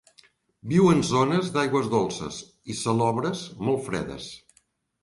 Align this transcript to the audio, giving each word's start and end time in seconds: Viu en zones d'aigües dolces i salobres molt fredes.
Viu 0.71 0.87
en 0.93 1.03
zones 1.09 1.51
d'aigües 1.57 1.91
dolces 1.93 2.41
i 2.75 2.79
salobres 2.81 3.47
molt 3.71 3.89
fredes. 3.91 4.37